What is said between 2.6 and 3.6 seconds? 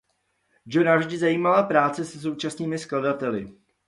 skladateli.